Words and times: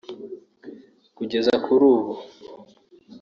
Kugeza 1.15 1.53
kuri 1.65 1.81
ubu 1.93 2.11